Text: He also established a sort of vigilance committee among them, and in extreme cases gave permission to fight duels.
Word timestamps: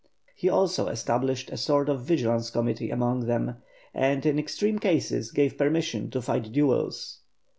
He 0.33 0.49
also 0.49 0.87
established 0.87 1.51
a 1.51 1.57
sort 1.57 1.87
of 1.87 2.01
vigilance 2.01 2.49
committee 2.49 2.89
among 2.89 3.27
them, 3.27 3.57
and 3.93 4.25
in 4.25 4.39
extreme 4.39 4.79
cases 4.79 5.29
gave 5.31 5.59
permission 5.59 6.09
to 6.09 6.23
fight 6.23 6.51
duels. 6.51 7.19